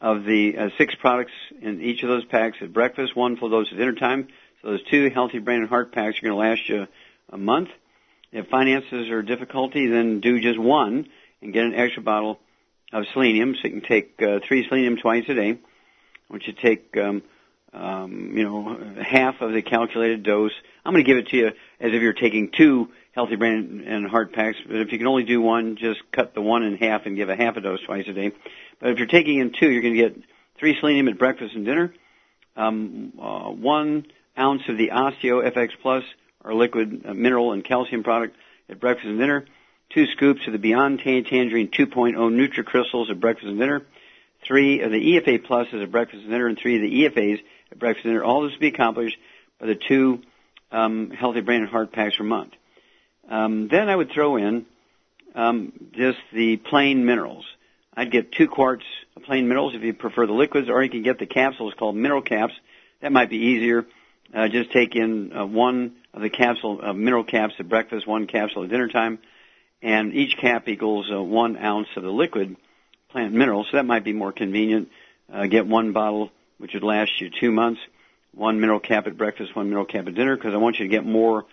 [0.00, 3.68] of the uh, six products in each of those packs at breakfast, one full dose
[3.72, 4.28] at dinner time.
[4.62, 6.86] So those two healthy brain and heart packs are going to last you
[7.30, 7.70] a month.
[8.32, 11.08] If finances are difficulty, then do just one
[11.46, 12.38] and get an extra bottle
[12.92, 13.54] of selenium.
[13.54, 15.58] So you can take uh, three selenium twice a day.
[16.28, 17.22] Want you take, um,
[17.72, 20.52] um, you know, half of the calculated dose.
[20.84, 24.08] I'm going to give it to you as if you're taking two healthy brain and
[24.08, 24.58] heart packs.
[24.66, 27.28] But if you can only do one, just cut the one in half and give
[27.28, 28.32] a half a dose twice a day.
[28.80, 30.16] But if you're taking in two, you're going to get
[30.58, 31.94] three selenium at breakfast and dinner,
[32.56, 34.06] um, uh, one
[34.38, 36.04] ounce of the Osteo FX Plus,
[36.42, 38.36] our liquid uh, mineral and calcium product
[38.68, 39.46] at breakfast and dinner,
[39.90, 43.82] two scoops of the Beyond Tan- Tangerine 2.0 NutriCrystals at breakfast and dinner,
[44.46, 47.40] three of the EFA Pluses at breakfast and dinner, and three of the EFAs
[47.72, 48.24] at breakfast and dinner.
[48.24, 49.16] All this will be accomplished
[49.60, 50.22] by the two
[50.70, 52.52] um, healthy brain and heart packs per month.
[53.28, 54.66] Um, then I would throw in
[55.34, 57.44] um, just the plain minerals.
[57.94, 58.84] I'd get two quarts
[59.16, 61.96] of plain minerals if you prefer the liquids, or you can get the capsules called
[61.96, 62.52] mineral caps.
[63.00, 63.86] That might be easier.
[64.34, 68.26] Uh, just take in uh, one of the capsule uh, mineral caps at breakfast, one
[68.26, 69.18] capsule at dinner time,
[69.86, 72.56] and each cap equals uh, one ounce of the liquid
[73.10, 73.68] plant minerals.
[73.70, 74.88] So that might be more convenient.
[75.32, 77.80] Uh, get one bottle, which would last you two months.
[78.34, 80.90] One mineral cap at breakfast, one mineral cap at dinner, because I want you to
[80.90, 81.46] get more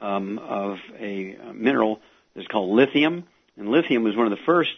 [0.00, 2.00] um, of a uh, mineral
[2.36, 3.24] that's called lithium.
[3.56, 4.76] And lithium is one of the first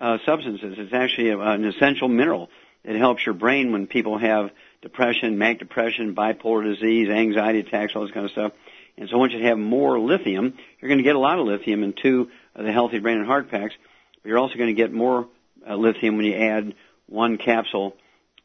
[0.00, 0.74] uh, substances.
[0.78, 2.48] It's actually a, an essential mineral.
[2.82, 8.06] It helps your brain when people have depression, manic depression, bipolar disease, anxiety attacks, all
[8.06, 8.52] this kind of stuff.
[8.98, 10.54] And so once you have more lithium.
[10.80, 13.26] You're going to get a lot of lithium in two of the healthy brain and
[13.26, 13.74] heart packs,
[14.22, 15.28] but you're also going to get more
[15.68, 16.74] uh, lithium when you add
[17.06, 17.96] one capsule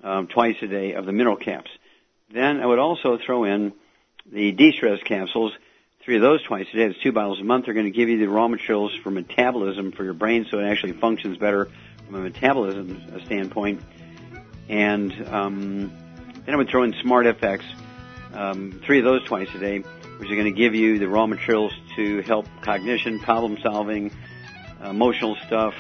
[0.04, 1.72] um, twice a day of the mineral caps.
[2.32, 3.74] Then I would also throw in
[4.32, 5.54] the de-stress capsules.
[6.04, 6.88] Three of those twice a day.
[6.88, 7.66] That's two bottles a month.
[7.66, 10.66] They're going to give you the raw materials for metabolism for your brain, so it
[10.66, 11.70] actually functions better
[12.06, 13.82] from a metabolism uh, standpoint.
[14.70, 15.94] And um,
[16.46, 17.64] then I would throw in Smart FX,
[18.34, 19.84] um, three of those twice a day,
[20.18, 24.12] which are going to give you the raw materials to help cognition, problem solving,
[24.84, 25.74] emotional stuff,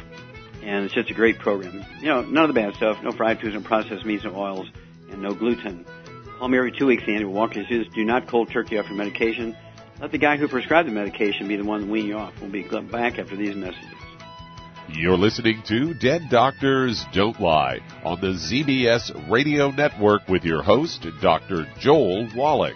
[0.61, 1.85] and it's just a great program.
[1.99, 4.69] You know, none of the bad stuff, no fried foods, no processed meats and oils,
[5.11, 5.85] and no gluten.
[6.39, 7.25] Call me every two weeks, Andy.
[7.25, 7.93] We'll walk you through this.
[7.93, 9.55] Do not cold turkey off your medication.
[10.01, 12.33] Let the guy who prescribed the medication be the one to wean you off.
[12.41, 13.85] We'll be back after these messages.
[14.89, 21.07] You're listening to Dead Doctors Don't Lie on the ZBS Radio Network with your host,
[21.21, 21.65] Dr.
[21.79, 22.75] Joel Wallach.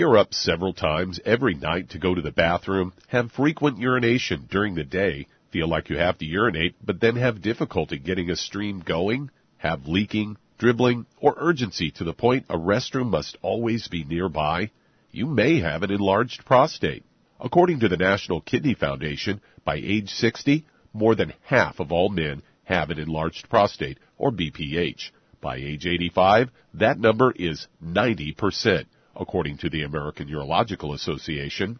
[0.00, 4.74] You're up several times every night to go to the bathroom, have frequent urination during
[4.74, 8.80] the day, feel like you have to urinate, but then have difficulty getting a stream
[8.80, 14.70] going, have leaking, dribbling, or urgency to the point a restroom must always be nearby,
[15.10, 17.04] you may have an enlarged prostate.
[17.38, 22.42] According to the National Kidney Foundation, by age 60, more than half of all men
[22.64, 25.10] have an enlarged prostate, or BPH.
[25.42, 28.86] By age 85, that number is 90%,
[29.16, 31.78] according to the American Urological Association.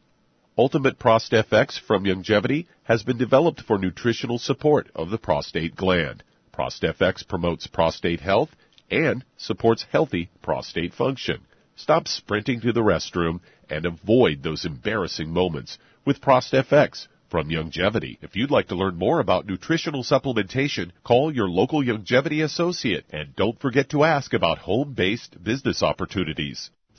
[0.58, 6.22] Ultimate Prost FX from Youngevity has been developed for nutritional support of the prostate gland.
[6.52, 8.50] Prost FX promotes prostate health
[8.90, 11.40] and supports healthy prostate function.
[11.76, 18.18] Stop sprinting to the restroom and avoid those embarrassing moments with Prost FX from Youngevity.
[18.20, 23.34] If you'd like to learn more about nutritional supplementation, call your local Youngevity associate and
[23.36, 26.70] don't forget to ask about home-based business opportunities.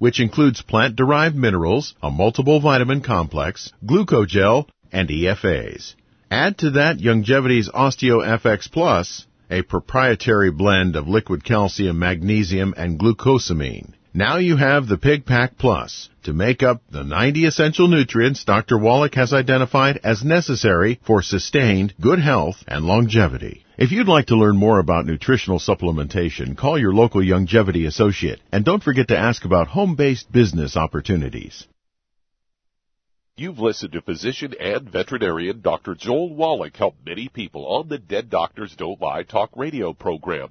[0.00, 5.94] which includes plant-derived minerals, a multiple vitamin complex, glucogel, and EFAs.
[6.30, 13.92] Add to that Youngevity's OsteoFX Plus, a proprietary blend of liquid calcium, magnesium, and glucosamine.
[14.12, 18.76] Now you have the Pig Pack Plus to make up the 90 essential nutrients Dr.
[18.76, 23.64] Wallach has identified as necessary for sustained good health and longevity.
[23.78, 28.64] If you'd like to learn more about nutritional supplementation, call your local Youngevity associate and
[28.64, 31.68] don't forget to ask about home-based business opportunities.
[33.36, 35.94] You've listened to physician and veterinarian Dr.
[35.94, 40.50] Joel Wallach help many people on the Dead Doctors Don't Lie talk radio program.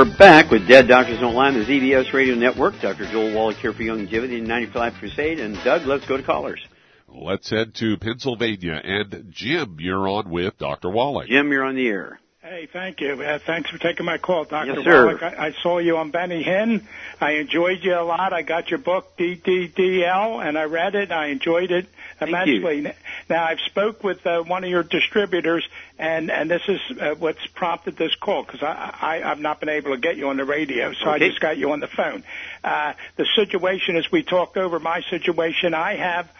[0.00, 2.72] We're back with Dead Doctors Don't Lie on the ZBS Radio Network.
[2.80, 3.04] Dr.
[3.12, 5.40] Joel Wallach here for Youngevity 95 Crusade.
[5.40, 6.58] And Doug, let's go to callers.
[7.06, 8.80] Let's head to Pennsylvania.
[8.82, 10.88] And Jim, you're on with Dr.
[10.88, 11.28] Wallach.
[11.28, 12.18] Jim, you're on the air.
[12.42, 13.20] Hey, thank you.
[13.20, 14.72] Uh, thanks for taking my call, Dr.
[14.72, 15.04] Yes, sir.
[15.04, 15.22] Wallach.
[15.22, 16.84] I, I saw you on Benny Hinn.
[17.20, 18.32] I enjoyed you a lot.
[18.32, 21.12] I got your book, DDDL, and I read it.
[21.12, 21.86] I enjoyed it
[22.18, 22.82] immensely.
[22.82, 23.02] Thank you.
[23.28, 25.68] Now, I've spoke with uh, one of your distributors,
[25.98, 29.68] and, and this is uh, what's prompted this call, because I, I, I've not been
[29.68, 32.24] able to get you on the radio, so I just got you on the phone.
[32.64, 35.74] Uh, the situation is we talked over my situation.
[35.74, 36.30] I have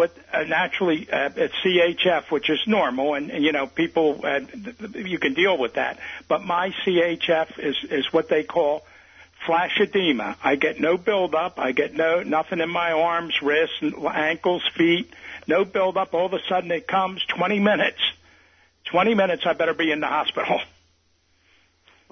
[0.00, 4.40] what uh, naturally uh, it's CHF, which is normal, and, and you know people uh,
[4.94, 5.98] you can deal with that.
[6.26, 8.82] But my CHF is is what they call
[9.44, 10.38] flash edema.
[10.42, 11.58] I get no buildup.
[11.58, 15.12] I get no nothing in my arms, wrists, ankles, feet.
[15.46, 16.14] No buildup.
[16.14, 17.22] All of a sudden it comes.
[17.36, 18.00] 20 minutes.
[18.86, 19.42] 20 minutes.
[19.44, 20.60] I better be in the hospital.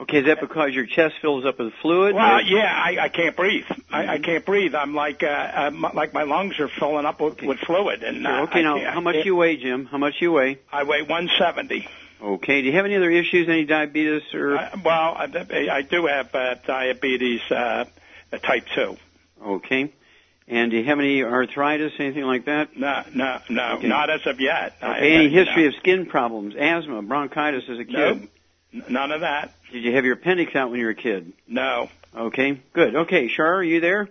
[0.01, 2.15] Okay, is that because your chest fills up with fluid?
[2.15, 3.65] Well, yeah, I, I can't breathe.
[3.91, 4.75] I, I can't breathe.
[4.75, 8.05] I'm like, uh, uh, m- like my lungs are filling up with, with fluid.
[8.05, 9.87] And uh, Okay, I now, can't- how much you weigh, Jim?
[9.87, 10.59] How much you weigh?
[10.73, 11.89] I weigh 170.
[12.23, 14.57] Okay, do you have any other issues, any diabetes or?
[14.57, 17.85] Uh, well, I, I do have uh, diabetes uh,
[18.43, 18.97] type two.
[19.45, 19.93] Okay.
[20.47, 22.77] And do you have any arthritis, anything like that?
[22.77, 23.87] No, no, no, Okay.
[23.89, 24.77] not as of yet.
[24.83, 25.69] Okay, I- any I- history no.
[25.69, 27.93] of skin problems, asthma, bronchitis as a kid?
[28.21, 28.31] Nope.
[28.73, 29.53] N- None of that.
[29.73, 31.33] Did you have your appendix out when you were a kid?
[31.47, 31.89] No.
[32.17, 32.95] Okay, good.
[32.97, 34.09] Okay, Shar, are you there?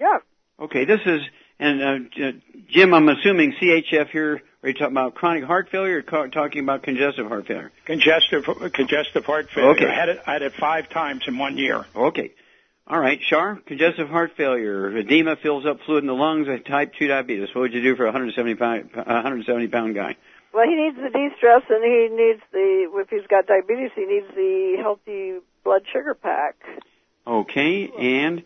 [0.00, 0.18] Yeah.
[0.60, 1.22] Okay, this is,
[1.58, 2.32] and uh,
[2.70, 6.62] Jim, I'm assuming CHF here, are you talking about chronic heart failure or ca- talking
[6.62, 7.72] about congestive heart failure?
[7.84, 9.70] Congestive, congestive heart failure.
[9.70, 9.86] Okay.
[9.86, 10.20] I had it.
[10.26, 11.84] I had it five times in one year.
[11.96, 12.30] Okay.
[12.86, 17.06] All right, Shar, congestive heart failure, edema fills up fluid in the lungs, type 2
[17.08, 17.48] diabetes.
[17.54, 20.16] What would you do for a 170 pound, 170 pound guy?
[20.52, 22.90] Well, he needs the de-stress, and he needs the.
[23.00, 26.56] If he's got diabetes, he needs the healthy blood sugar pack.
[27.26, 28.42] Okay, and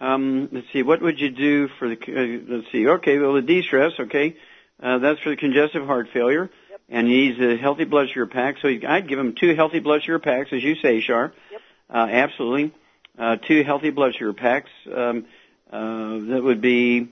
[0.00, 1.96] um, let's see, what would you do for the?
[1.96, 2.88] Uh, let's see.
[2.88, 3.92] Okay, well the de-stress.
[4.00, 4.36] Okay,
[4.82, 6.48] uh, that's for the congestive heart failure,
[6.88, 8.56] and he needs a healthy blood sugar pack.
[8.62, 11.32] So I'd give him two healthy blood sugar packs, as you say, Shar.
[11.50, 11.60] Yep.
[11.90, 12.72] Uh, absolutely,
[13.18, 14.70] uh, two healthy blood sugar packs.
[14.90, 15.26] Um,
[15.70, 17.08] uh, that would be,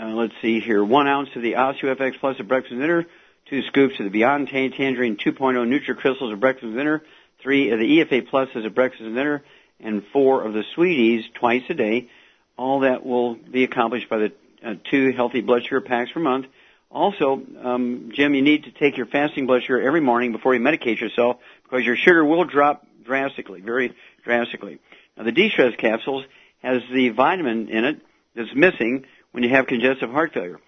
[0.00, 3.06] uh, let's see here, one ounce of the OsteoFX Plus of breakfast and dinner,
[3.50, 7.02] two scoops of the Beyond Tangerine 2.0 NutriCrystals of breakfast and dinner,
[7.42, 9.42] three of the EFA Plus as a breakfast and dinner,
[9.80, 12.08] and four of the Sweeties twice a day.
[12.56, 14.32] All that will be accomplished by the
[14.64, 16.46] uh, two healthy blood sugar packs per month.
[16.92, 20.60] Also, um, Jim, you need to take your fasting blood sugar every morning before you
[20.60, 23.92] medicate yourself because your sugar will drop drastically, very
[24.22, 24.78] drastically.
[25.16, 26.24] Now, the de-stress capsules
[26.62, 28.00] has the vitamin in it
[28.36, 30.60] that's missing when you have congestive heart failure.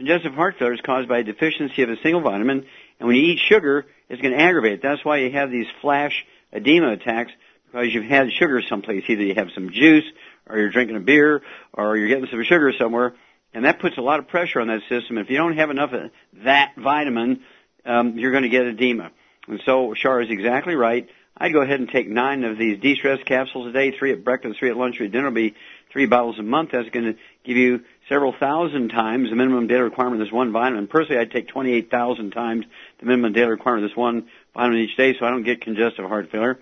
[0.00, 2.64] Congestive heart failure is caused by a deficiency of a single vitamin,
[2.98, 4.82] and when you eat sugar, it's going to aggravate it.
[4.82, 6.24] That's why you have these flash
[6.54, 7.30] edema attacks
[7.66, 9.04] because you've had sugar someplace.
[9.08, 10.06] Either you have some juice,
[10.48, 11.42] or you're drinking a beer,
[11.74, 13.12] or you're getting some sugar somewhere,
[13.52, 15.18] and that puts a lot of pressure on that system.
[15.18, 16.10] If you don't have enough of
[16.44, 17.42] that vitamin,
[17.84, 19.10] um, you're going to get edema.
[19.48, 21.10] And so Shar is exactly right.
[21.36, 24.58] I'd go ahead and take nine of these de-stress capsules a day, three at breakfast,
[24.58, 25.26] three at lunch, three at dinner.
[25.26, 25.54] Will be
[25.92, 26.70] three bottles a month.
[26.72, 27.80] That's going to give you
[28.10, 30.88] several thousand times the minimum daily requirement of this one vitamin.
[30.88, 32.66] Personally, I'd take 28,000 times
[32.98, 36.04] the minimum daily requirement of this one vitamin each day so I don't get congestive
[36.04, 36.58] heart failure.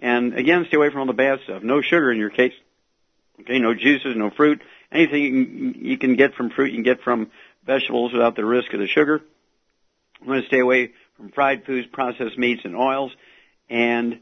[0.00, 1.62] And again, stay away from all the bad stuff.
[1.62, 2.52] No sugar in your case.
[3.40, 4.60] Okay, no juices, no fruit.
[4.90, 7.30] Anything you can, you can get from fruit, you can get from
[7.64, 9.22] vegetables without the risk of the sugar.
[10.20, 13.12] I'm going to stay away from fried foods, processed meats, and oils.
[13.70, 14.14] And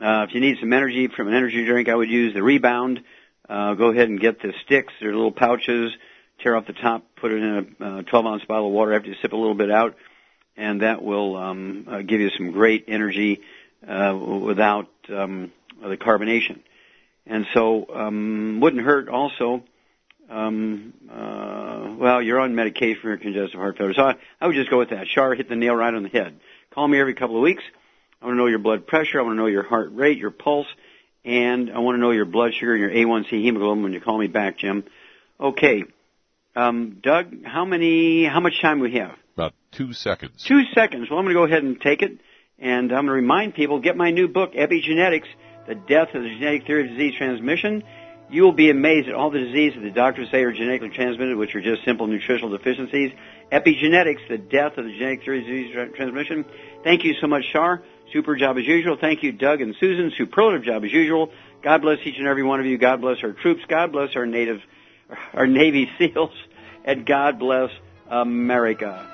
[0.00, 3.02] uh, if you need some energy from an energy drink, I would use the Rebound.
[3.46, 4.94] Uh, go ahead and get the sticks.
[5.00, 5.92] They're little pouches.
[6.40, 9.08] Tear off the top, put it in a uh, 12 ounce bottle of water after
[9.08, 9.96] you sip a little bit out,
[10.56, 13.40] and that will um, uh, give you some great energy
[13.86, 16.60] uh, without um, the carbonation.
[17.26, 19.62] And so, um, wouldn't hurt also.
[20.28, 24.56] Um, uh, well, you're on medication for your congestive heart failure, so I, I would
[24.56, 25.06] just go with that.
[25.06, 26.40] Shar hit the nail right on the head.
[26.72, 27.62] Call me every couple of weeks.
[28.20, 29.20] I want to know your blood pressure.
[29.20, 30.66] I want to know your heart rate, your pulse,
[31.24, 34.18] and I want to know your blood sugar and your A1C hemoglobin when you call
[34.18, 34.84] me back, Jim.
[35.38, 35.84] Okay.
[36.56, 39.16] Um, Doug, how many, how much time we have?
[39.34, 40.44] About two seconds.
[40.44, 41.10] Two seconds.
[41.10, 42.18] Well, I'm going to go ahead and take it,
[42.58, 45.26] and I'm going to remind people, get my new book, Epigenetics,
[45.66, 47.82] The Death of the Genetic Theory of Disease Transmission.
[48.30, 51.36] You will be amazed at all the diseases that the doctors say are genetically transmitted,
[51.36, 53.12] which are just simple nutritional deficiencies.
[53.52, 56.44] Epigenetics, The Death of the Genetic Theory of Disease Transmission.
[56.84, 57.82] Thank you so much, Shar.
[58.12, 58.96] Super job as usual.
[59.00, 60.12] Thank you, Doug and Susan.
[60.16, 61.32] Superlative job as usual.
[61.62, 62.78] God bless each and every one of you.
[62.78, 63.62] God bless our troops.
[63.68, 64.60] God bless our native,
[65.32, 66.32] our Navy SEALs.
[66.84, 67.70] And God bless
[68.08, 69.13] America.